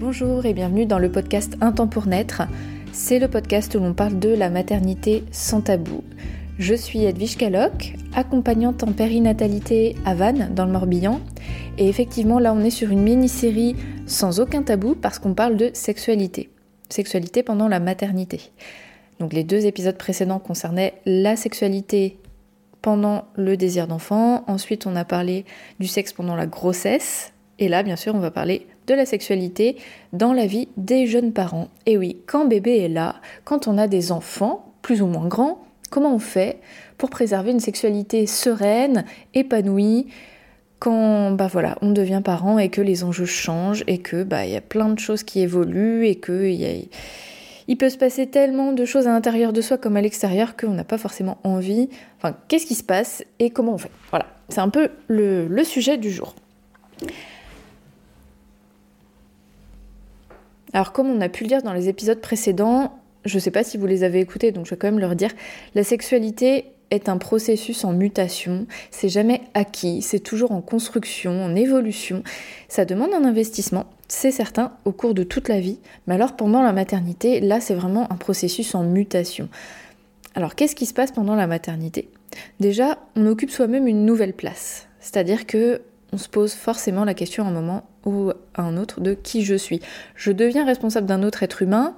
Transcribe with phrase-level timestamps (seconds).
[0.00, 2.42] Bonjour et bienvenue dans le podcast Un temps pour naître.
[2.92, 6.04] C'est le podcast où l'on parle de la maternité sans tabou.
[6.56, 11.20] Je suis Edwige Caloc, accompagnante en périnatalité à Vannes, dans le Morbihan.
[11.78, 13.74] Et effectivement, là, on est sur une mini-série
[14.06, 16.48] sans aucun tabou parce qu'on parle de sexualité.
[16.90, 18.40] Sexualité pendant la maternité.
[19.18, 22.20] Donc, les deux épisodes précédents concernaient la sexualité
[22.82, 24.44] pendant le désir d'enfant.
[24.46, 25.44] Ensuite, on a parlé
[25.80, 27.32] du sexe pendant la grossesse.
[27.58, 29.76] Et là, bien sûr, on va parler de la sexualité
[30.12, 31.68] dans la vie des jeunes parents.
[31.86, 35.58] Et oui, quand bébé est là, quand on a des enfants, plus ou moins grands,
[35.90, 36.58] Comment on fait
[36.98, 40.08] pour préserver une sexualité sereine, épanouie,
[40.78, 44.52] quand bah voilà, on devient parent et que les enjeux changent et que bah il
[44.52, 46.48] y a plein de choses qui évoluent et que
[47.70, 50.72] il peut se passer tellement de choses à l'intérieur de soi comme à l'extérieur qu'on
[50.72, 51.88] n'a pas forcément envie.
[52.18, 53.90] Enfin, qu'est-ce qui se passe et comment on fait?
[54.10, 56.34] Voilà, c'est un peu le, le sujet du jour.
[60.72, 63.64] Alors comme on a pu le dire dans les épisodes précédents, je ne sais pas
[63.64, 65.30] si vous les avez écoutés, donc je vais quand même leur dire,
[65.74, 71.54] la sexualité est un processus en mutation, c'est jamais acquis, c'est toujours en construction, en
[71.54, 72.22] évolution,
[72.68, 76.62] ça demande un investissement, c'est certain, au cours de toute la vie, mais alors pendant
[76.62, 79.48] la maternité, là c'est vraiment un processus en mutation.
[80.34, 82.08] Alors qu'est-ce qui se passe pendant la maternité?
[82.60, 87.44] Déjà, on occupe soi-même une nouvelle place, c'est-à-dire que on se pose forcément la question
[87.44, 89.80] à un moment ou à un autre de qui je suis.
[90.14, 91.94] Je deviens responsable d'un autre être humain,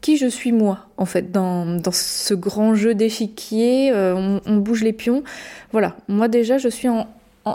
[0.00, 4.92] qui je suis moi, en fait, dans, ce grand jeu d'échiquier, euh, on, bouge les
[4.92, 5.22] pions.
[5.72, 7.06] Voilà, moi déjà, je suis en,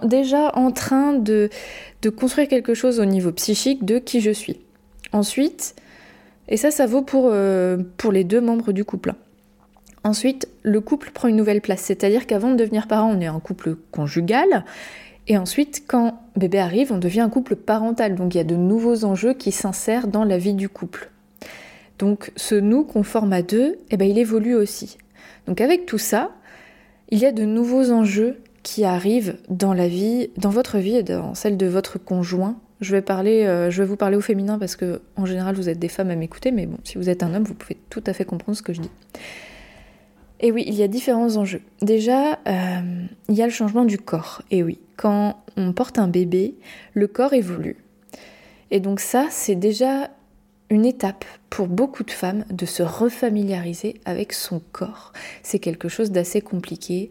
[0.04, 1.50] déjà en train de,
[2.02, 4.62] de construire quelque chose au niveau psychique de qui je suis.
[5.12, 5.76] Ensuite,
[6.48, 9.14] et ça, ça vaut pour, euh, pour les deux membres du couple.
[10.04, 13.40] Ensuite, le couple prend une nouvelle place, c'est-à-dire qu'avant de devenir parent, on est un
[13.40, 14.66] couple conjugal,
[15.30, 18.56] et ensuite, quand bébé arrive, on devient un couple parental, donc il y a de
[18.56, 21.12] nouveaux enjeux qui s'insèrent dans la vie du couple.
[22.00, 24.98] Donc ce nous qu'on forme à deux, eh ben, il évolue aussi.
[25.46, 26.32] Donc avec tout ça,
[27.10, 31.04] il y a de nouveaux enjeux qui arrivent dans la vie, dans votre vie et
[31.04, 32.58] dans celle de votre conjoint.
[32.82, 35.70] Je vais, parler, euh, je vais vous parler au féminin parce que en général vous
[35.70, 38.04] êtes des femmes à m'écouter, mais bon, si vous êtes un homme, vous pouvez tout
[38.08, 38.92] à fait comprendre ce que je dis.
[40.40, 41.62] Et oui, il y a différents enjeux.
[41.82, 44.42] Déjà, euh, il y a le changement du corps.
[44.52, 46.56] Et oui, quand on porte un bébé,
[46.94, 47.78] le corps évolue.
[48.70, 50.10] Et donc ça, c'est déjà
[50.70, 55.14] une étape pour beaucoup de femmes de se refamiliariser avec son corps.
[55.42, 57.10] C'est quelque chose d'assez compliqué.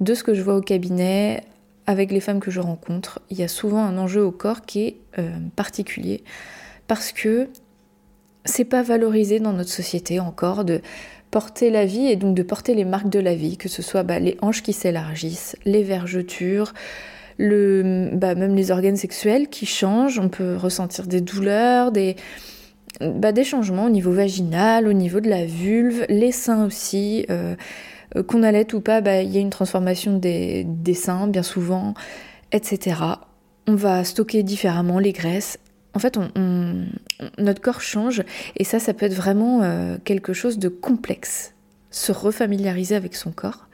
[0.00, 1.44] De ce que je vois au cabinet,
[1.86, 4.86] avec les femmes que je rencontre, il y a souvent un enjeu au corps qui
[4.86, 6.24] est euh, particulier
[6.86, 7.50] parce que
[8.46, 10.80] c'est pas valorisé dans notre société encore de
[11.30, 14.02] porter la vie et donc de porter les marques de la vie, que ce soit
[14.02, 16.72] bah, les hanches qui s'élargissent, les vergetures,
[17.38, 22.16] le, bah, même les organes sexuels qui changent, on peut ressentir des douleurs, des,
[23.00, 27.24] bah, des changements au niveau vaginal, au niveau de la vulve, les seins aussi.
[27.30, 27.54] Euh,
[28.26, 31.94] qu'on allait ou pas, bah, il y a une transformation des, seins bien souvent,
[32.52, 32.96] etc.
[33.66, 35.58] On va stocker différemment les graisses.
[35.94, 36.86] En fait, on,
[37.38, 38.22] notre corps change
[38.56, 41.54] et ça, ça peut être vraiment euh, quelque chose de complexe.
[41.90, 43.66] Se refamiliariser avec son corps.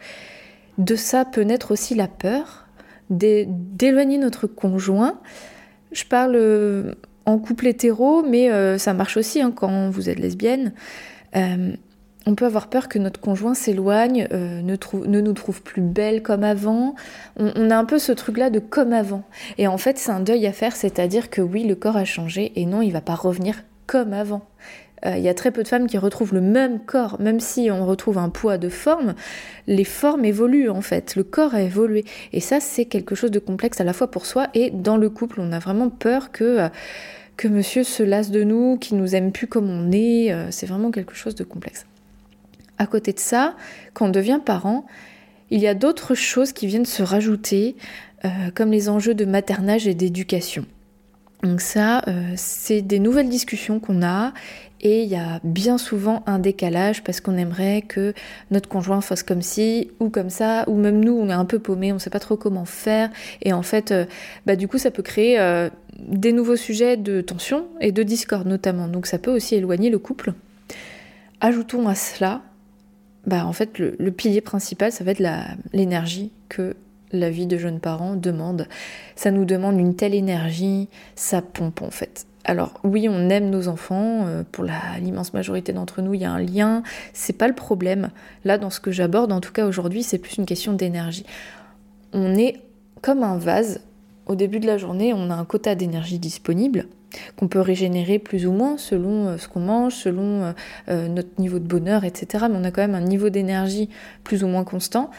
[0.78, 2.63] De ça peut naître aussi la peur
[3.10, 5.20] d'éloigner notre conjoint.
[5.92, 6.37] Je parle
[7.26, 10.72] en couple hétéro, mais euh, ça marche aussi hein, quand vous êtes lesbienne.
[11.37, 11.75] Euh,
[12.26, 14.76] on peut avoir peur que notre conjoint s'éloigne, euh, ne,
[15.06, 16.94] ne, nous trouve plus belle comme avant.
[17.37, 19.25] On, a un peu ce truc-là de comme avant.
[19.59, 22.53] Et en fait, c'est un deuil à faire, c'est-à-dire que oui, le corps a changé
[22.56, 24.46] et non, il va pas revenir comme avant.
[25.06, 27.84] Il y a très peu de femmes qui retrouvent le même corps, même si on
[27.84, 29.14] retrouve un poids de forme,
[29.66, 32.06] les formes évoluent en fait, le corps a évolué.
[32.32, 35.10] Et ça, c'est quelque chose de complexe à la fois pour soi et dans le
[35.10, 35.42] couple.
[35.42, 36.70] On a vraiment peur que
[37.36, 40.32] que monsieur se lasse de nous, qu'il nous aime plus comme on est.
[40.32, 41.86] Euh, c'est vraiment quelque chose de complexe.
[42.78, 43.56] À côté de ça,
[43.92, 44.86] quand on devient parent,
[45.50, 47.76] il y a d'autres choses qui viennent se rajouter,
[48.25, 50.64] euh, comme les enjeux de maternage et d'éducation.
[51.44, 54.32] Donc ça, euh, c'est des nouvelles discussions qu'on a
[54.81, 58.14] et il y a bien souvent un décalage parce qu'on aimerait que
[58.50, 61.58] notre conjoint fasse comme ci ou comme ça, ou même nous, on est un peu
[61.58, 63.11] paumé, on ne sait pas trop comment faire.
[63.43, 64.06] Et en fait, euh,
[64.46, 65.69] bah, du coup, ça peut créer euh,
[65.99, 68.88] des nouveaux sujets de tension et de discorde notamment.
[68.88, 70.32] Donc ça peut aussi éloigner le couple.
[71.43, 72.40] Ajoutons à cela,
[73.26, 75.23] bah, en fait, le, le pilier principal, ça va être
[75.75, 76.75] l'énergie que
[77.14, 78.66] la vie de jeunes parents demande.
[79.16, 82.26] Ça nous demande une telle énergie, ça pompe en fait.
[82.44, 84.64] Alors oui, on aime nos enfants, euh, pour
[85.00, 86.82] l'immense majorité d'entre nous, il y a un lien,
[87.14, 88.11] c'est pas le problème.
[88.44, 91.25] Là, dans ce que j'aborde, en tout cas aujourd'hui, c'est plus une question d'énergie.
[92.12, 92.61] On est
[93.00, 93.81] comme un vase,
[94.26, 96.87] au début de la journée, on a un quota d'énergie disponible,
[97.37, 100.55] qu'on peut régénérer plus ou moins selon euh, ce qu'on mange, selon
[100.88, 102.46] notre niveau de bonheur, etc.
[102.50, 103.88] Mais on a quand même un niveau d'énergie
[104.22, 105.11] plus ou moins constant.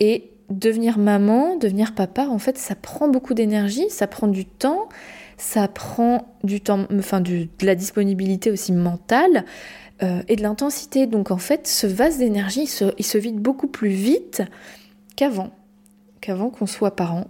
[0.00, 4.88] Et devenir maman, devenir papa, en fait, ça prend beaucoup d'énergie, ça prend du temps,
[5.36, 9.44] ça prend du temps, enfin de la disponibilité aussi mentale
[10.28, 11.06] et de l'intensité.
[11.06, 12.68] Donc en fait, ce vase d'énergie,
[12.98, 14.42] il se vide beaucoup plus vite
[15.16, 15.50] qu'avant,
[16.20, 17.28] qu'avant qu'on soit parent.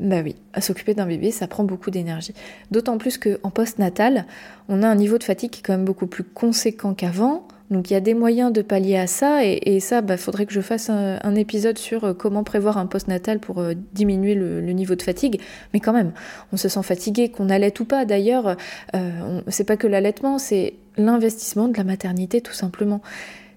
[0.00, 2.34] Bah oui, à s'occuper d'un bébé, ça prend beaucoup d'énergie.
[2.70, 4.26] D'autant plus qu'en post-natal,
[4.68, 7.46] on a un niveau de fatigue qui est quand même beaucoup plus conséquent qu'avant.
[7.72, 10.46] Donc il y a des moyens de pallier à ça, et, ça, il bah, faudrait
[10.46, 14.60] que je fasse un, épisode sur euh, comment prévoir un post-natal pour euh, diminuer le,
[14.72, 15.40] niveau de fatigue.
[15.72, 16.12] Mais quand même,
[16.52, 18.04] on se sent fatigué, qu'on allait ou pas.
[18.04, 18.56] D'ailleurs,
[18.94, 23.00] euh, c'est pas que l'allaitement, c'est l'investissement de la maternité tout simplement.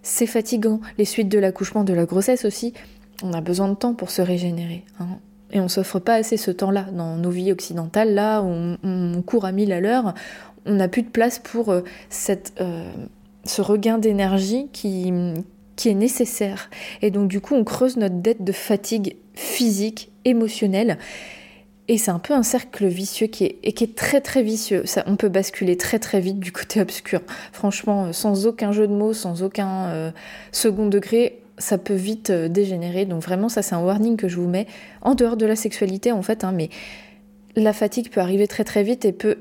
[0.01, 2.73] C'est fatigant, les suites de l'accouchement, de la grossesse aussi
[3.23, 4.83] on a besoin de temps pour se régénérer.
[4.99, 5.07] Hein.
[5.51, 9.45] Et on s'offre pas assez ce temps-là dans nos vies occidentales, là où on, court
[9.45, 10.13] à mille à l'heure,
[10.65, 12.53] on n'a plus de place pour euh, cette,
[13.45, 15.11] ce regain d'énergie qui,
[15.75, 16.69] qui est nécessaire.
[17.01, 20.97] Et donc du coup, on creuse notre dette de fatigue physique, émotionnelle.
[21.87, 24.85] Et c'est un peu un cercle vicieux qui est, qui est très très vicieux.
[24.85, 27.21] Ça, on peut basculer très très vite du côté obscur.
[27.51, 30.11] Franchement, sans aucun jeu de mots, sans aucun euh,
[30.51, 33.05] second degré, ça peut vite euh, dégénérer.
[33.05, 34.65] Donc vraiment, ça c'est un warning que je vous mets
[35.01, 36.43] en dehors de la sexualité en fait.
[36.43, 36.69] Hein, mais
[37.55, 39.37] la fatigue peut arriver très très vite et peut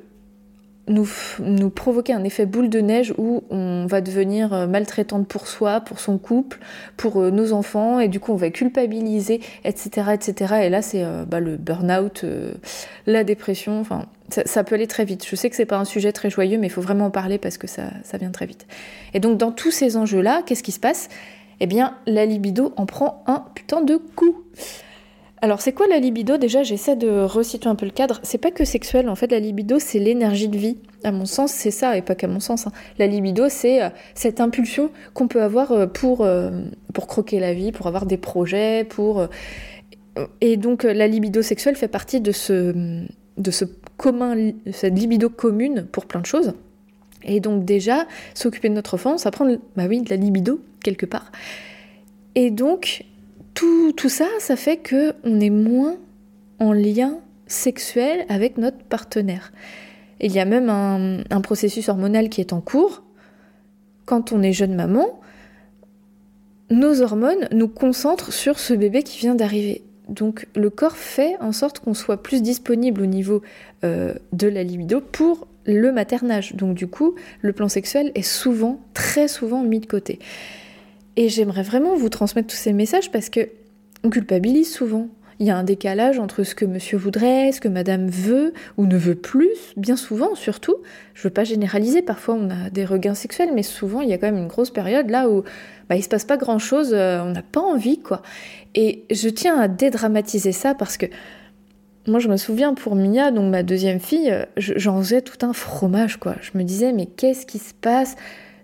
[0.88, 5.80] nous, provoquer un effet boule de neige où on va devenir euh, maltraitante pour soi,
[5.80, 6.58] pour son couple,
[6.96, 10.10] pour euh, nos enfants, et du coup on va culpabiliser, etc.
[10.12, 10.54] etc.
[10.62, 12.24] Et là c'est bah, le burn-out,
[13.06, 15.26] la dépression, enfin ça, peut aller très vite.
[15.28, 17.38] Je sais que c'est pas un sujet très joyeux, mais il faut vraiment en parler
[17.38, 18.66] parce que ça, ça vient très vite.
[19.12, 21.08] Et donc dans tous ces enjeux-là, qu'est-ce qui se passe?
[21.60, 24.42] Eh bien la libido en prend un putain de coup.
[25.44, 26.38] Alors c'est quoi la libido?
[26.38, 28.18] Déjà j'essaie de resituer un peu le cadre.
[28.22, 30.78] C'est pas que sexuel, en fait la libido c'est l'énergie de vie.
[31.02, 32.66] À mon sens c'est ça, et pas qu'à mon sens.
[32.66, 32.72] Hein.
[32.98, 36.50] La libido c'est euh, cette impulsion qu'on peut avoir euh, pour, euh,
[36.94, 39.28] pour croquer la vie, pour avoir des projets, pour...
[40.40, 43.04] Et donc la libido sexuelle fait partie de ce,
[43.36, 43.66] de ce
[43.98, 46.54] commun, cette libido commune pour plein de choses.
[47.22, 49.46] Et donc déjà, s'occuper de notre enfant, ça prend
[49.76, 51.30] bah oui, de la libido quelque part.
[52.34, 53.04] Et donc,
[53.54, 55.96] tout, ça, ça fait que on est moins
[56.58, 59.52] en lien sexuel avec notre partenaire.
[60.20, 63.02] Il y a même un, un, processus hormonal qui est en cours.
[64.04, 65.20] Quand on est jeune maman,
[66.70, 69.82] nos hormones nous concentrent sur ce bébé qui vient d'arriver.
[70.08, 73.42] Donc le corps fait en sorte qu'on soit plus disponible au niveau
[73.84, 76.54] euh, de la libido pour le maternage.
[76.54, 80.18] Donc du coup, le plan sexuel est souvent, très souvent mis de côté.
[81.16, 83.48] Et j'aimerais vraiment vous transmettre tous ces messages parce que
[84.02, 85.08] on culpabilise souvent.
[85.40, 88.86] Il y a un décalage entre ce que monsieur voudrait, ce que madame veut ou
[88.86, 90.76] ne veut plus, bien souvent surtout.
[91.14, 94.18] Je veux pas généraliser, parfois on a des regains sexuels, mais souvent il y a
[94.18, 95.42] quand même une grosse période là où
[95.88, 98.22] bah, il se passe pas grand chose, euh, on n'a pas envie quoi.
[98.76, 101.06] Et je tiens à dédramatiser ça parce que
[102.06, 105.52] moi je me souviens pour Mia, donc ma deuxième fille, euh, j'en faisais tout un
[105.52, 106.36] fromage quoi.
[106.42, 108.14] Je me disais mais qu'est-ce qui se passe?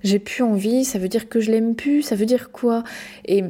[0.02, 2.84] J'ai plus envie, ça veut dire que je l'aime plus, ça veut dire quoi?
[3.26, 3.44] Et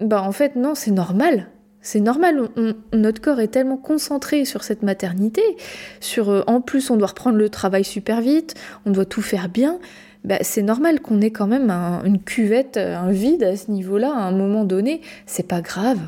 [0.00, 1.48] bah en fait non, c'est normal.
[1.82, 2.48] C'est normal,
[2.92, 5.40] notre corps est tellement concentré sur cette maternité,
[6.00, 9.48] sur euh, en plus on doit reprendre le travail super vite, on doit tout faire
[9.48, 9.78] bien.
[10.22, 11.70] Bah, c'est normal qu'on ait quand même
[12.04, 15.00] une cuvette, un vide à ce niveau-là à un moment donné.
[15.24, 16.00] C'est pas grave.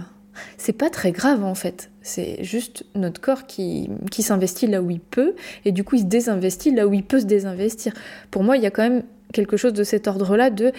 [0.58, 1.90] C'est pas très grave en fait.
[2.02, 6.00] C'est juste notre corps qui, qui s'investit là où il peut et du coup il
[6.00, 7.92] se désinvestit là où il peut se désinvestir.
[8.30, 10.72] Pour moi, il y a quand même quelque chose de cet ordre-là de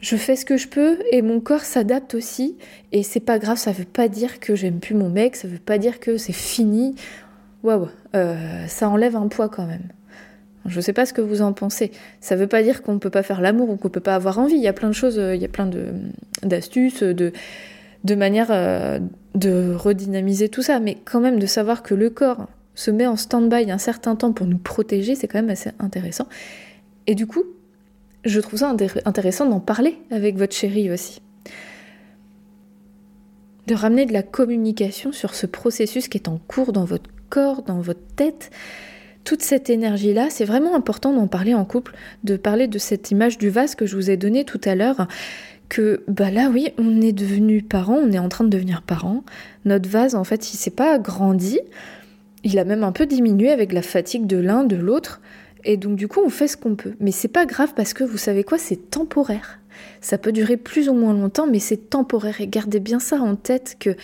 [0.00, 2.56] je fais ce que je peux et mon corps s'adapte aussi
[2.92, 5.58] et c'est pas grave, ça veut pas dire que j'aime plus mon mec, ça veut
[5.58, 6.94] pas dire que c'est fini.
[7.62, 9.88] Waouh, euh, ça enlève un poids quand même.
[10.66, 11.90] Je sais pas ce que vous en pensez.
[12.20, 14.56] Ça veut pas dire qu'on peut pas faire l'amour ou qu'on peut pas avoir envie.
[14.56, 15.68] Il y a plein de choses, euh, il y a plein
[16.42, 17.32] d'astuces, de
[18.04, 18.98] de manière euh,
[19.34, 23.16] de redynamiser tout ça, mais quand même de savoir que le corps se met en
[23.16, 26.26] stand-by un certain temps pour nous protéger, c'est quand même assez intéressant.
[27.06, 27.44] Et du coup,
[28.24, 31.20] je trouve ça intéressant d'en parler avec votre chérie aussi.
[33.66, 37.62] De ramener de la communication sur ce processus qui est en cours dans votre corps,
[37.62, 38.50] dans votre tête.
[39.24, 43.38] Toute cette énergie-là, c'est vraiment important d'en parler en couple, de parler de cette image
[43.38, 45.06] du vase que je vous ai donnée tout à l'heure,
[45.70, 49.24] que bah là oui, on est devenu parents, on est en train de devenir parents.
[49.64, 51.60] Notre vase, en fait, il s'est pas agrandi,
[52.44, 55.22] il a même un peu diminué avec la fatigue de l'un, de l'autre.
[55.64, 56.94] Et donc du coup, on fait ce qu'on peut.
[57.00, 59.60] Mais c'est pas grave parce que vous savez quoi, c'est temporaire.
[60.00, 62.40] Ça peut durer plus ou moins longtemps, mais c'est temporaire.
[62.40, 63.96] Et gardez bien ça en tête que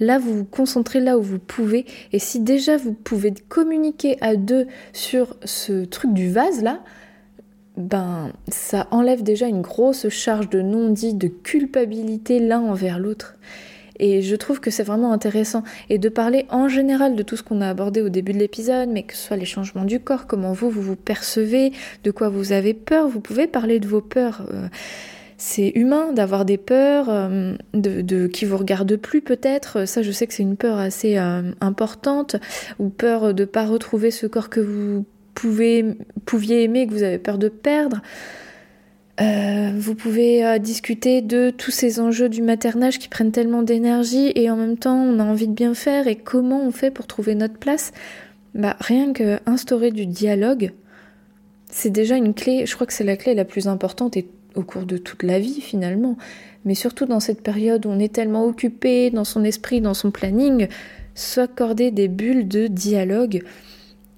[0.00, 1.86] là, vous vous concentrez là où vous pouvez.
[2.12, 6.80] Et si déjà vous pouvez communiquer à deux sur ce truc du vase là,
[7.76, 13.36] ben ça enlève déjà une grosse charge de non-dit, de culpabilité l'un envers l'autre.
[13.98, 15.62] Et je trouve que c'est vraiment intéressant.
[15.88, 18.88] Et de parler en général de tout ce qu'on a abordé au début de l'épisode,
[18.88, 22.52] mais que ce soit les changements du corps, comment vous, vous percevez, de quoi vous
[22.52, 24.46] avez peur, vous pouvez parler de vos peurs.
[24.52, 24.68] Euh,
[25.36, 29.86] c'est humain d'avoir des peurs, euh, de, qui vous regardent plus peut-être.
[29.86, 32.36] Ça, je sais que c'est une peur assez euh, importante,
[32.78, 35.04] ou peur de ne pas retrouver ce corps que vous
[35.34, 35.84] pouvez,
[36.24, 38.00] pouviez aimer, que vous avez peur de perdre.
[39.20, 44.32] Euh, vous pouvez euh, discuter de tous ces enjeux du maternage qui prennent tellement d'énergie
[44.34, 47.06] et en même temps on a envie de bien faire et comment on fait pour
[47.06, 47.92] trouver notre place.
[48.54, 50.72] Bah, rien que instaurer du dialogue,
[51.70, 54.62] c'est déjà une clé, je crois que c'est la clé la plus importante et au
[54.62, 56.16] cours de toute la vie finalement,
[56.64, 60.10] mais surtout dans cette période où on est tellement occupé dans son esprit, dans son
[60.10, 60.66] planning,
[61.14, 63.44] s'accorder des bulles de dialogue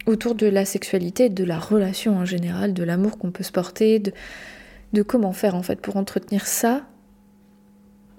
[0.06, 3.98] autour de la sexualité, de la relation en général, de l'amour qu'on peut se porter,
[3.98, 6.86] de, comment faire en fait pour entretenir ça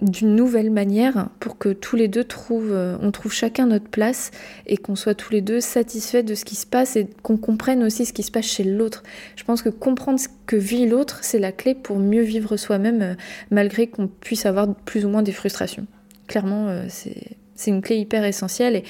[0.00, 4.30] d'une nouvelle manière pour que tous les deux trouvent, euh, on trouve chacun notre place
[4.66, 7.82] et qu'on soit tous les deux satisfaits de ce qui se passe et qu'on comprenne
[7.82, 9.02] aussi ce qui se passe chez l'autre.
[9.34, 13.02] Je pense que comprendre ce que vit l'autre, c'est la clé pour mieux vivre soi-même
[13.02, 13.14] euh,
[13.50, 15.88] malgré qu'on puisse avoir plus ou moins des frustrations.
[16.28, 18.84] Clairement, euh, c'est c'est une clé hyper essentielle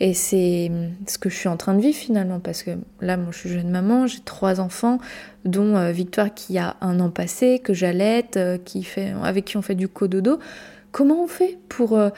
[0.00, 0.70] et, c'est
[1.06, 3.48] ce que je suis en train de vivre finalement parce que là, moi je suis
[3.50, 4.98] jeune maman, j'ai trois enfants,
[5.44, 9.56] dont euh, Victoire qui a un an passé, que j'allaite, euh, qui fait, avec qui
[9.56, 10.38] on fait du cododo.
[10.90, 12.08] Comment on fait pour euh,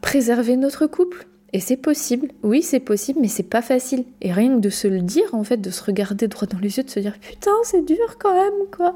[0.00, 1.26] préserver notre couple?
[1.52, 4.04] Et c'est possible, oui c'est possible, mais c'est pas facile.
[4.20, 6.76] Et rien que de se le dire, en fait, de se regarder droit dans les
[6.76, 8.94] yeux, de se dire putain c'est dur quand même quoi.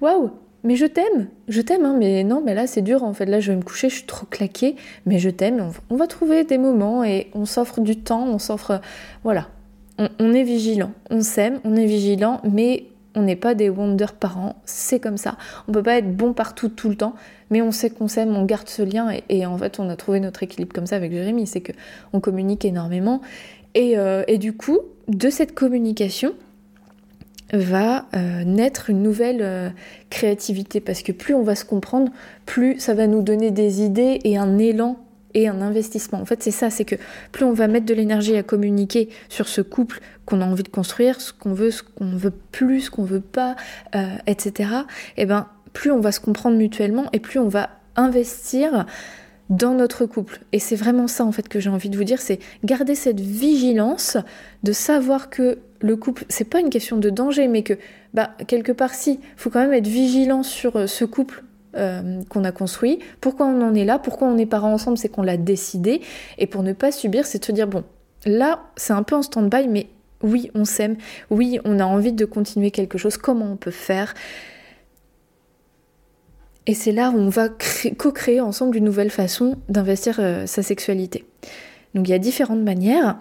[0.00, 0.30] Waouh,
[0.66, 3.38] mais je t'aime, je t'aime, hein, mais non, mais là c'est dur en fait, là
[3.38, 4.74] je vais me coucher, je suis trop claquée,
[5.06, 8.80] mais je t'aime, on, va trouver des moments et on s'offre du temps, on s'offre,
[9.22, 9.48] voilà,
[10.18, 14.56] on, est vigilant, on s'aime, on est vigilant, mais on n'est pas des wonder parents,
[14.64, 15.38] c'est comme ça.
[15.68, 17.14] On peut pas être bon partout tout le temps,
[17.50, 20.18] mais on sait qu'on s'aime, on garde ce lien et, en fait on a trouvé
[20.18, 21.72] notre équilibre comme ça avec Jérémy, c'est que
[22.12, 23.20] on communique énormément.
[23.76, 26.34] Euh, et du coup de cette communication
[27.52, 29.68] va euh, naître une nouvelle euh,
[30.10, 32.10] créativité parce que plus on va se comprendre,
[32.44, 34.98] plus ça va nous donner des idées et un élan
[35.34, 36.20] et un investissement.
[36.20, 36.96] En fait, c'est ça, c'est que
[37.30, 40.68] plus on va mettre de l'énergie à communiquer sur ce couple qu'on a envie de
[40.68, 43.54] construire, ce qu'on veut, ce qu'on veut plus, ce qu'on veut pas,
[43.94, 44.70] euh, etc.
[45.16, 48.86] Et eh ben, plus on va se comprendre mutuellement et plus on va investir
[49.50, 50.40] dans notre couple.
[50.52, 53.20] Et c'est vraiment ça en fait que j'ai envie de vous dire, c'est garder cette
[53.20, 54.16] vigilance
[54.62, 57.74] de savoir que le couple, c'est pas une question de danger, mais que
[58.14, 61.44] bah quelque part si, faut quand même être vigilant sur euh, ce couple
[61.76, 63.00] euh, qu'on a construit.
[63.20, 63.98] Pourquoi on en est là?
[63.98, 64.98] Pourquoi on est parents ensemble?
[64.98, 66.00] C'est qu'on l'a décidé.
[66.38, 67.84] Et pour ne pas subir, c'est de se dire bon,
[68.24, 69.88] là c'est un peu en stand-by, mais
[70.22, 70.96] oui, on s'aime.
[71.30, 73.16] Oui, on a envie de continuer quelque chose.
[73.16, 74.14] Comment on peut faire?
[76.66, 77.48] Et c'est là où on va
[77.96, 81.24] co-créer ensemble une nouvelle façon d'investir euh, sa sexualité.
[81.94, 83.18] Donc il y a différentes manières.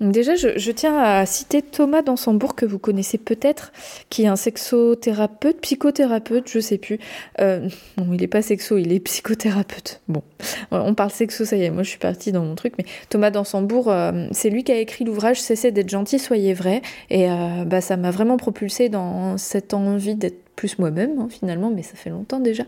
[0.00, 3.70] Déjà, je, tiens à citer Thomas Dansembourg, que vous connaissez peut-être,
[4.08, 6.98] qui est un sexothérapeute, psychothérapeute, je sais plus.
[7.40, 10.00] Euh, non, il est pas sexo, il est psychothérapeute.
[10.08, 10.22] Bon,
[10.70, 13.30] on parle sexo, ça y est, moi je suis partie dans mon truc, mais Thomas
[13.30, 16.80] Dansembourg, euh, c'est lui qui a écrit l'ouvrage Cessez d'être gentil, soyez vrai.
[17.10, 17.26] Et
[17.66, 21.94] bah, ça m'a vraiment propulsé dans cette envie d'être plus moi-même hein, finalement, mais ça
[21.94, 22.64] fait longtemps déjà.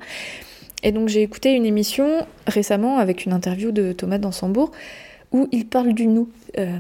[0.82, 4.72] Et donc j'ai écouté une émission récemment avec une interview de Thomas Dansembourg
[5.32, 6.28] où il parle du nous.
[6.58, 6.78] Euh,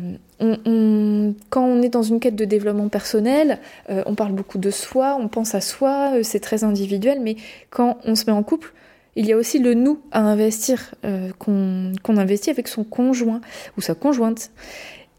[1.50, 3.58] quand on est dans une quête de développement personnel,
[3.90, 7.36] euh, on parle beaucoup de soi, on pense à soi, euh, c'est très individuel, mais
[7.70, 8.72] quand on se met en couple,
[9.14, 10.94] il y a aussi le nous à investir,
[11.38, 13.42] qu'on investit avec son conjoint
[13.76, 14.50] ou sa conjointe.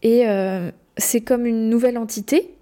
[0.02, 0.24] Et
[0.96, 2.54] c'est comme une nouvelle entité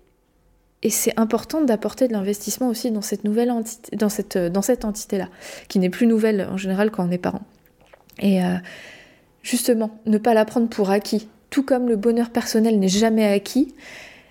[0.83, 4.62] et c'est important d'apporter de l'investissement aussi dans cette nouvelle entité, dans cette, euh, dans
[4.62, 5.28] cette entité-là,
[5.69, 7.42] qui n'est plus nouvelle en général quand on est parent.
[8.19, 8.57] Et euh,
[9.42, 11.28] justement, ne pas la prendre pour acquis.
[11.53, 13.75] Tout comme le bonheur personnel n'est jamais acquis,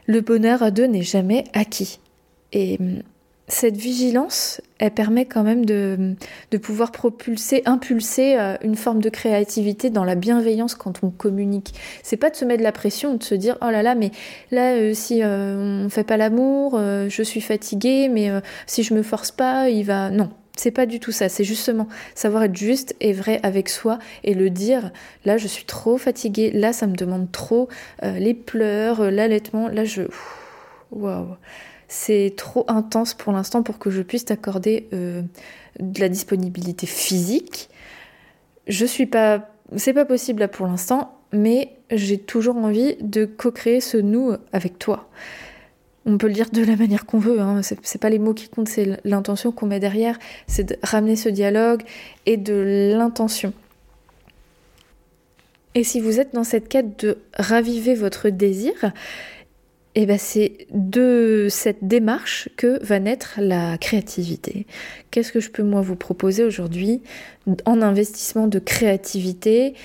[0.08, 2.00] le bonheur à deux n'est jamais acquis.
[2.52, 3.04] Et hum,
[3.48, 6.16] cette vigilance, elle permet quand même de,
[6.64, 11.76] pouvoir propulser, impulser euh, une forme de créativité dans la bienveillance quand on communique.
[12.02, 14.10] C'est pas de se mettre de la pression, de se dire oh là là, mais
[14.50, 18.32] là euh, si euh, on fait pas l'amour, je suis fatiguée, mais
[18.66, 20.32] si je me force pas, il va non.
[20.58, 24.34] C'est pas du tout ça, c'est justement savoir être juste et vrai avec soi et
[24.34, 24.92] le dire.
[25.26, 27.70] Là, je suis trop fatiguée, là, ça me demande trop
[28.02, 30.04] les pleurs, l'allaitement, là, je.
[30.92, 31.38] Waouh!
[31.92, 35.22] c'est trop intense pour l'instant pour que je puisse t'accorder euh,
[35.82, 37.70] de la disponibilité physique.
[38.68, 43.82] Je suis pas, c'est pas possible là pour l'instant, mais j'ai toujours envie de co-créer
[43.82, 45.10] ce nous avec toi.
[46.06, 47.62] On peut le dire de la manière qu'on veut, hein.
[47.62, 50.18] c'est pas les mots qui comptent, c'est l'intention qu'on met derrière,
[50.48, 51.84] c'est de ramener ce dialogue
[52.26, 53.54] et de l'intention.
[55.76, 58.74] Et si vous êtes dans cette quête de raviver votre désir,
[59.94, 64.66] eh ben c'est de cette démarche que va naître la créativité.
[65.12, 67.02] Qu'est-ce que je peux moi vous proposer aujourd'hui
[67.66, 69.76] en investissement de créativité?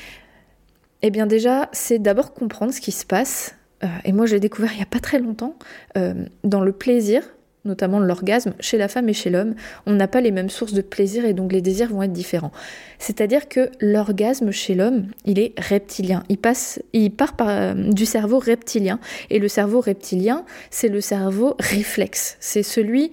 [1.03, 3.56] Eh bien déjà, c'est d'abord comprendre ce qui se passe.
[3.85, 5.57] Euh, et moi, j'ai découvert il n'y a pas très longtemps
[5.97, 6.15] euh,
[6.45, 7.23] dans le plaisir
[7.67, 9.55] notamment l'orgasme, chez la femme et chez l'homme,
[9.87, 12.53] on n'a pas les mêmes sources de plaisir et donc les désirs vont être différents.
[12.99, 16.23] C'est-à-dire que l'orgasme chez l'homme, il est reptilien.
[16.29, 18.99] Il, passe, il part euh, du cerveau reptilien.
[19.31, 22.37] Et le cerveau reptilien, c'est le cerveau réflexe.
[22.41, 23.11] C'est celui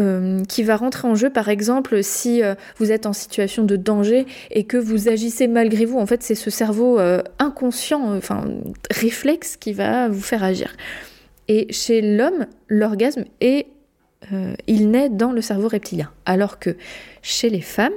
[0.00, 3.76] euh, qui va rentrer en jeu, par exemple, si euh, vous êtes en situation de
[3.76, 5.98] danger et que vous agissez malgré vous.
[5.98, 6.98] En fait, c'est ce cerveau
[7.38, 8.44] inconscient, enfin
[8.90, 10.74] réflexe, qui va vous faire agir.
[11.48, 13.66] Et chez l'homme, l'orgasme est,
[14.32, 16.76] euh, il naît dans le cerveau reptilien, alors que
[17.22, 17.92] chez les femmes,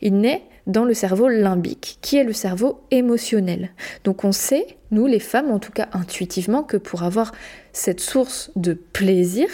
[0.00, 3.70] il naît dans le cerveau limbique, qui est le cerveau émotionnel.
[4.04, 7.32] Donc on sait, nous les femmes en tout cas intuitivement, que pour avoir
[7.72, 9.48] cette source de plaisir,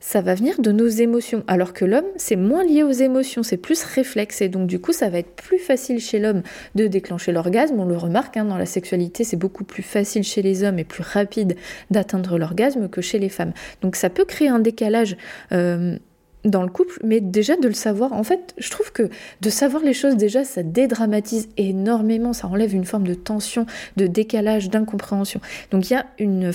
[0.00, 1.42] ça va venir de nos émotions.
[1.48, 4.40] Alors que l'homme, c'est moins lié aux émotions, c'est plus réflexe.
[4.40, 6.42] Et donc, du coup, ça va être plus facile chez l'homme
[6.76, 7.80] de déclencher l'orgasme.
[7.80, 10.84] On le remarque, hein, dans la sexualité, c'est beaucoup plus facile chez les hommes et
[10.84, 11.56] plus rapide
[11.90, 13.52] d'atteindre l'orgasme que chez les femmes.
[13.82, 15.16] Donc, ça peut créer un décalage.
[15.50, 15.98] Euh,
[16.46, 18.12] dans le couple, mais déjà de le savoir.
[18.12, 19.10] En fait, je trouve que
[19.40, 24.06] de savoir les choses, déjà, ça dédramatise énormément, ça enlève une forme de tension, de
[24.06, 25.40] décalage, d'incompréhension.
[25.70, 26.52] Donc il y a une,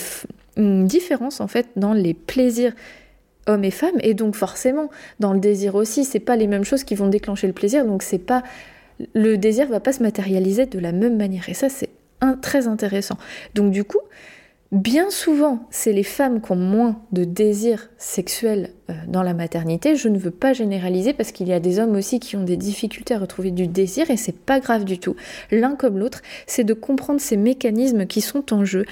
[0.57, 2.74] différence, en fait, dans les plaisirs
[3.48, 6.83] hommes et femmes, et donc forcément, dans le désir aussi, c'est pas les mêmes choses
[6.83, 8.43] qui vont déclencher le plaisir, donc c'est pas.
[9.15, 11.89] Le désir va pas se matérialiser de la même manière, et ça, c'est
[12.41, 13.17] très intéressant.
[13.55, 14.01] Donc, du coup,
[14.72, 19.96] bien souvent, c'est les femmes qui ont moins de désir sexuel euh, dans la maternité.
[19.96, 22.57] Je ne veux pas généraliser parce qu'il y a des hommes aussi qui ont des
[22.57, 25.16] difficultés à retrouver du désir et c'est pas grave du tout.
[25.51, 28.86] L'un comme l'autre, c'est de comprendre ces mécanismes qui sont en jeu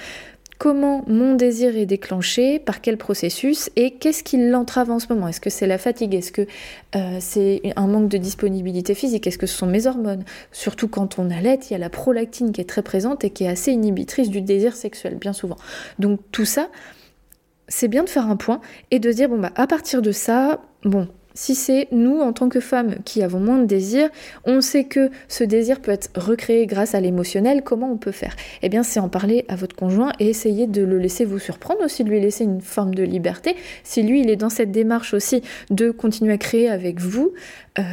[0.60, 5.28] comment mon désir est déclenché, par quel processus et qu'est-ce qui l'entrave en ce moment?
[5.30, 6.13] Est-ce que c'est la fatigue?
[6.13, 6.45] Est-ce que
[6.95, 9.26] euh, c'est un manque de disponibilité physique?
[9.26, 10.26] Est-ce que ce sont mes hormones?
[10.52, 13.45] Surtout quand on allait, il y a la prolactine qui est très présente et qui
[13.45, 15.58] est assez inhibitrice du désir sexuel, bien souvent.
[15.98, 16.69] Donc tout ça,
[17.69, 18.60] c'est bien de faire un point
[18.91, 21.08] et de dire, bon, bah, à partir de ça, bon,
[21.39, 24.10] si c'est nous, en tant que femmes, qui avons moins de désir,
[24.43, 28.36] on sait que ce désir peut être recréé grâce à l'émotionnel, comment on peut faire?
[28.62, 31.80] Eh bien, c'est en parler à votre conjoint et essayer de le laisser vous surprendre
[31.82, 33.56] aussi, de lui laisser une forme de liberté.
[33.86, 37.32] Si lui, il est dans cette démarche aussi de continuer à créer avec vous,
[37.80, 37.84] euh,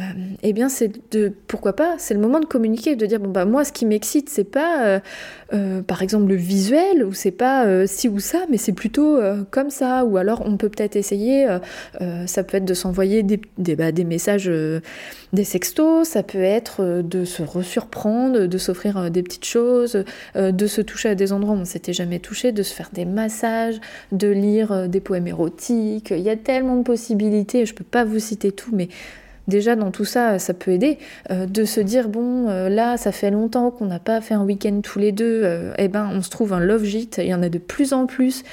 [0.43, 3.45] eh bien, c'est de, pourquoi pas, c'est le moment de communiquer, de dire, bon, bah,
[3.45, 4.99] moi, ce qui m'excite, c'est pas, euh,
[5.53, 9.19] euh, par exemple, le visuel, ou c'est pas ci ou ça, mais c'est plutôt
[9.51, 11.47] comme ça, ou alors on peut peut-être essayer,
[12.25, 14.81] ça peut être de s'envoyer des des, bah, des messages, euh,
[15.33, 20.03] des sextos, ça peut être euh, de se resurprendre, de s'offrir euh, des petites choses,
[20.35, 23.05] de se toucher à des endroits où on s'était jamais touché, de se faire des
[23.05, 23.79] massages,
[24.11, 26.11] de lire des poèmes érotiques.
[26.11, 28.89] Il y a tellement de possibilités, je peux pas vous citer tout, mais
[29.47, 30.97] déjà dans tout ça, ça peut aider.
[31.29, 34.99] de se dire, bon, là, ça fait longtemps qu'on n'a pas fait un week-end tous
[34.99, 37.59] les deux, eh ben, on se trouve un love gîte, il y en a de
[37.59, 38.43] plus en plus.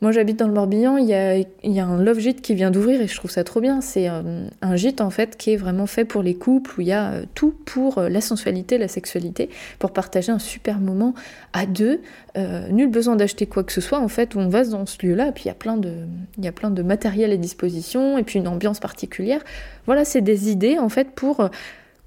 [0.00, 3.06] Moi, j'habite dans le Morbihan, il y a, un love gîte qui vient d'ouvrir et
[3.06, 3.80] je trouve ça trop bien.
[3.80, 6.88] C'est euh, un gîte en fait qui est vraiment fait pour les couples où il
[6.88, 11.14] y a euh, tout pour euh, la sensualité, la sexualité, pour partager un super moment
[11.52, 12.00] à deux.
[12.36, 14.36] nul besoin d'acheter quoi que ce soit en fait.
[14.36, 15.92] On va dans ce lieu-là puis il y a plein de,
[16.36, 19.42] il y a plein de matériel à disposition et puis une ambiance particulière.
[19.86, 21.48] Voilà, c'est des idées en fait pour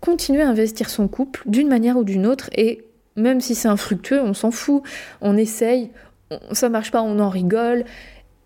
[0.02, 2.84] continuer à investir son couple d'une manière ou d'une autre et
[3.18, 4.84] même si c'est infructueux, on s'en fout,
[5.22, 5.90] on essaye,
[6.52, 7.86] ça marche pas, on en rigole.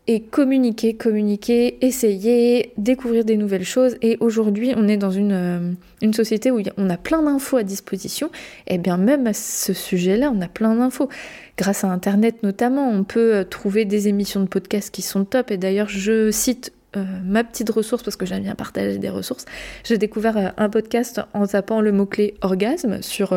[0.08, 3.98] Et communiquer, communiquer, essayer, découvrir des nouvelles choses.
[4.02, 7.64] Et aujourd'hui, on est dans une, euh, une société où on a plein d'infos à
[7.64, 8.32] disposition.
[8.68, 11.08] Et bien même à ce sujet-là, on a plein d'infos.
[11.56, 15.52] Grâce à Internet notamment, on peut euh, trouver des émissions de podcast qui sont top.
[15.52, 19.46] Et d'ailleurs, je cite euh, ma petite ressource, parce que j'aime bien partager des ressources,
[19.86, 23.34] j'ai découvert un podcast en tapant le mot-clé orgasme sur,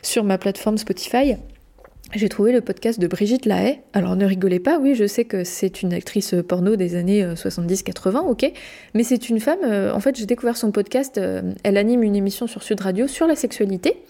[0.00, 1.34] sur ma plateforme Spotify
[2.14, 3.80] j'ai trouvé le podcast de Brigitte Lahaye.
[3.92, 8.16] Alors ne rigolez pas, oui, je sais que c'est une actrice porno des années 70-80,
[8.16, 8.52] euh, ok,
[8.94, 12.16] mais c'est une femme, euh, en fait j'ai découvert son podcast, euh, elle anime une
[12.16, 14.02] émission sur Sud Radio sur la sexualité,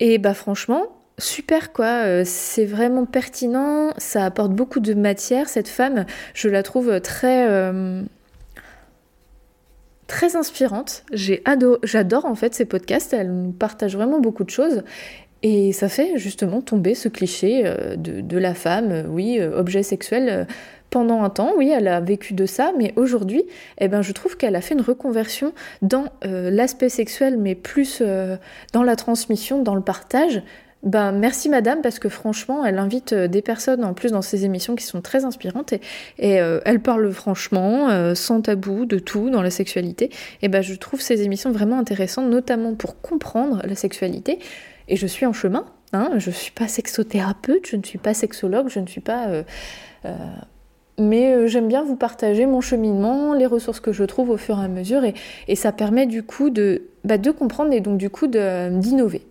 [0.00, 0.84] et bah franchement,
[1.18, 5.48] super quoi, c'est vraiment pertinent, ça apporte beaucoup de matière.
[5.48, 7.74] Cette femme, je la trouve très
[10.06, 11.04] très inspirante.
[11.12, 14.82] J'adore en fait ces podcasts, elle nous partage vraiment beaucoup de choses.
[15.42, 19.82] Et ça fait justement tomber ce cliché euh, de, la femme, euh, oui, euh, objet
[19.82, 20.46] sexuel.
[20.90, 23.44] Pendant un temps, oui, elle a vécu de ça, mais aujourd'hui,
[23.76, 28.02] eh ben, je trouve qu'elle a fait une reconversion dans l'aspect sexuel, mais plus
[28.72, 30.42] dans la transmission, dans le partage,
[30.82, 34.76] ben, merci madame, parce que franchement, elle invite des personnes en plus dans ses émissions
[34.76, 35.74] qui sont très inspirantes
[36.18, 40.08] et, elle parle franchement, sans tabou, de tout dans la sexualité.
[40.40, 44.38] Et ben, je trouve ces émissions vraiment intéressantes, notamment pour comprendre la sexualité.
[44.88, 48.14] Et je suis en chemin, hein, je ne suis pas sexothérapeute, je ne suis pas
[48.14, 49.28] sexologue, je ne suis pas...
[50.98, 54.64] mais j'aime bien vous partager mon cheminement, les ressources que je trouve au fur et
[54.64, 58.26] à mesure, et, ça permet du coup de, bah, de comprendre et donc du coup
[58.26, 59.22] d'innover.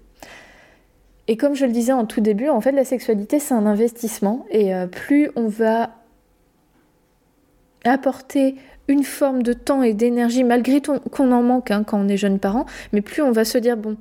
[1.28, 4.46] Et comme je le disais en tout début, en fait, la sexualité, c'est un investissement.
[4.50, 5.92] Et euh, plus on va
[7.84, 8.56] apporter
[8.88, 12.40] une forme de temps et d'énergie, malgré qu'on en manque hein, quand on est jeune
[12.40, 13.98] parent, mais plus on va se dire, bon,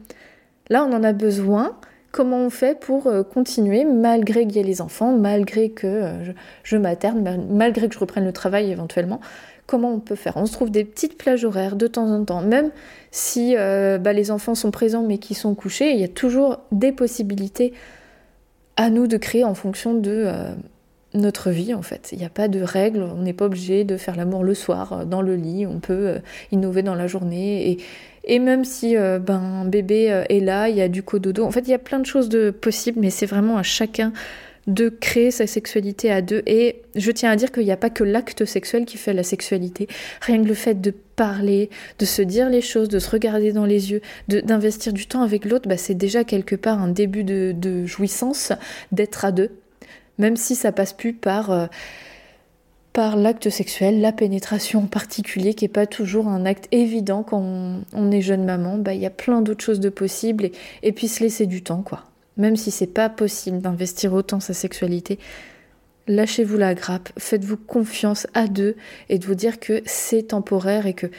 [0.69, 1.77] là, on en a besoin.
[2.13, 6.25] Comment on fait pour euh, continuer malgré qu'il y ait les enfants, malgré que euh,
[6.25, 6.33] je,
[6.65, 9.21] je malgré que je reprenne le travail éventuellement?
[9.67, 10.37] Comment on peut faire?
[10.37, 12.71] On se trouve des petites plages horaires de temps en temps, même
[13.11, 16.61] si euh, bah, les enfants sont présents mais qui sont couchés, il y a toujours
[16.73, 17.75] des possibilités
[18.77, 20.31] à nous de créer en fonction de
[21.17, 22.11] notre vie en fait.
[22.13, 24.93] Il n'y a pas de règles, on n'est pas obligé de faire l'amour le soir
[24.93, 26.17] euh, dans le lit, on peut
[26.53, 27.79] innover dans la journée et,
[28.25, 31.45] et même si ben, un bébé est là, il y a du cododo.
[31.45, 34.13] En fait, il y a plein de choses de possibles, mais c'est vraiment à chacun
[34.67, 36.43] de créer sa sexualité à deux.
[36.47, 39.23] Et je tiens à dire qu'il n'y a pas que l'acte sexuel qui fait la
[39.23, 39.87] sexualité.
[40.21, 43.65] Rien que le fait de parler, de se dire les choses, de se regarder dans
[43.65, 47.87] les yeux, d'investir du temps avec l'autre, bah, c'est déjà quelque part un début de,
[47.87, 48.53] jouissance
[48.93, 49.51] d'être à deux.
[50.19, 51.51] Même si ça passe plus par...
[51.51, 51.67] Euh,
[52.93, 57.85] par l'acte sexuel, la pénétration en particulier, qui n'est pas toujours un acte évident quand
[57.93, 60.53] on, est jeune maman, bah, il y a plein d'autres choses de possibles et,
[60.83, 62.05] et puis se laisser du temps, quoi
[62.37, 65.19] même si c'est pas possible d'investir autant sa sexualité,
[66.07, 68.77] lâchez-vous la grappe, faites-vous confiance à deux
[69.09, 71.11] et de vous dire que c'est temporaire et que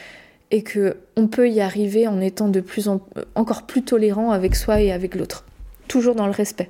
[0.50, 3.02] et que on peut y arriver en étant de plus en,
[3.36, 5.46] encore plus tolérant avec soi et avec l'autre.
[5.88, 6.70] Toujours dans le respect,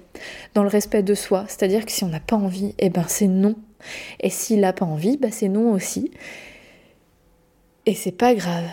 [0.54, 3.28] dans le respect de soi, c'est-à-dire que si on n'a pas envie, eh ben c'est
[3.28, 3.56] non.
[4.20, 6.12] Et s'il n'a pas envie, bah c'est non aussi.
[7.86, 8.66] Et c'est pas grave.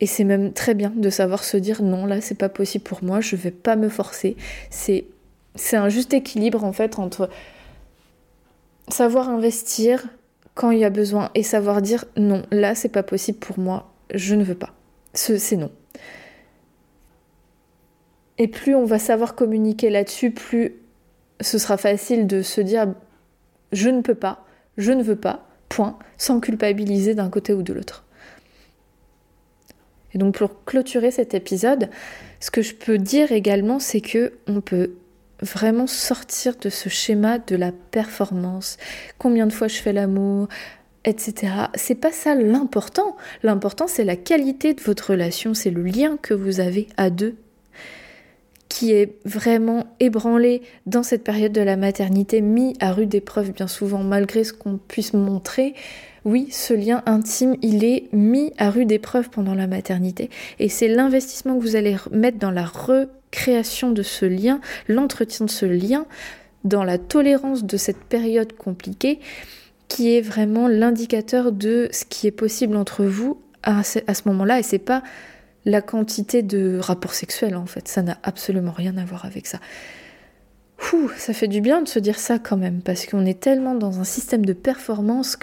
[0.00, 3.04] Et c'est même très bien de savoir se dire non, là c'est pas possible pour
[3.04, 4.36] moi, je vais pas me forcer.
[4.70, 5.04] C'est
[5.54, 7.28] c'est un juste équilibre en fait entre
[8.88, 10.08] savoir investir
[10.54, 13.92] quand il y a besoin et savoir dire non, là c'est pas possible pour moi,
[14.14, 14.74] je ne veux pas.
[15.14, 15.70] C'est non.
[18.40, 20.72] Et plus on va savoir communiquer là-dessus, plus
[21.42, 22.94] ce sera facile de se dire
[23.70, 24.46] je ne peux pas,
[24.78, 28.06] je ne veux pas, point, sans culpabiliser d'un côté ou de l'autre.
[30.14, 31.90] Et donc pour clôturer cet épisode,
[32.40, 34.92] ce que je peux dire également, c'est que on peut
[35.42, 38.78] vraiment sortir de ce schéma de la performance.
[39.18, 40.48] Combien de fois je fais l'amour,
[41.04, 41.52] etc.
[41.74, 43.18] C'est pas ça l'important.
[43.42, 47.36] L'important, c'est la qualité de votre relation, c'est le lien que vous avez à deux
[48.70, 53.66] qui est vraiment ébranlé dans cette période de la maternité, mis à rude épreuve bien
[53.66, 55.74] souvent, malgré ce qu'on puisse montrer,
[56.24, 60.30] oui, ce lien intime, il est mis à rude épreuve pendant la maternité.
[60.58, 65.50] Et c'est l'investissement que vous allez mettre dans la recréation de ce lien, l'entretien de
[65.50, 66.06] ce lien,
[66.64, 69.18] dans la tolérance de cette période compliquée,
[69.88, 74.60] qui est vraiment l'indicateur de ce qui est possible entre vous à ce, moment-là.
[74.60, 75.02] Et c'est pas
[75.64, 77.88] la quantité de rapports sexuels en fait.
[77.88, 79.58] Ça n'a absolument rien à voir avec ça
[81.16, 84.00] ça fait du bien de se dire ça quand même, parce qu'on est tellement dans
[84.00, 85.36] un système de performance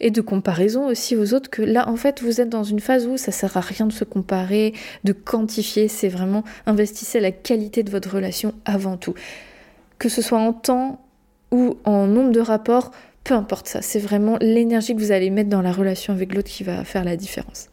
[0.00, 3.06] et de comparaison aussi aux autres que là, en fait, vous êtes dans une phase
[3.06, 7.82] où ça sert à rien de se comparer, de quantifier, c'est vraiment investissez la qualité
[7.82, 9.14] de votre relation avant tout.
[9.98, 11.04] Que ce soit en temps
[11.50, 12.92] ou en nombre de rapports,
[13.24, 16.48] peu importe ça, c'est vraiment l'énergie que vous allez mettre dans la relation avec l'autre
[16.48, 17.68] qui va faire la différence.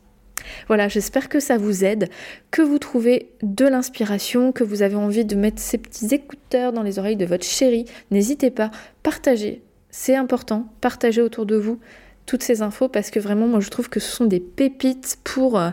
[0.68, 2.10] Voilà, j'espère que ça vous aide,
[2.52, 6.84] que vous trouvez de l'inspiration, que vous avez envie de mettre ces petits écouteurs dans
[6.84, 7.86] les oreilles de votre chérie.
[8.12, 8.72] N'hésitez pas,
[9.04, 11.80] partagez, c'est important, partagez autour de vous
[12.26, 15.60] toutes ces infos parce que vraiment moi je trouve que ce sont des pépites pour
[15.60, 15.70] euh,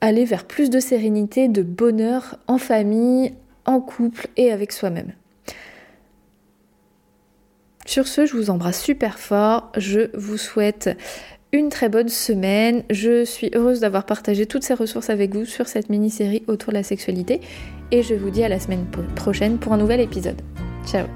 [0.00, 5.12] aller vers plus de sérénité, de bonheur en famille, en couple et avec soi-même.
[7.86, 9.72] Sur ce, je vous embrasse super fort.
[9.76, 10.90] Je vous souhaite
[11.52, 12.84] une très bonne semaine.
[12.90, 16.78] Je suis heureuse d'avoir partagé toutes ces ressources avec vous sur cette mini-série autour de
[16.78, 17.40] la sexualité
[17.90, 18.86] et je vous dis à la semaine
[19.16, 20.40] prochaine pour un nouvel épisode.
[20.86, 21.06] Ciao